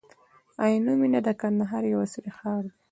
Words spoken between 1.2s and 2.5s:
د کندهار یو عصري